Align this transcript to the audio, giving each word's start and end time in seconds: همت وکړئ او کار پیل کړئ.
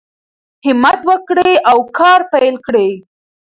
همت 0.65 0.99
وکړئ 1.09 1.53
او 1.69 1.77
کار 1.97 2.19
پیل 2.31 2.55
کړئ. 2.65 2.89